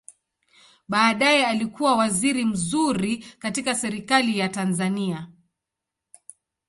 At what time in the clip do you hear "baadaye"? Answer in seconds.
0.87-1.45